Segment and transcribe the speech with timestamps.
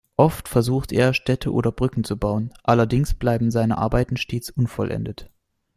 [0.17, 5.29] Oft versucht er, Städte oder Brücken zu bauen; allerdings bleiben seine Arbeiten stets unvollendet.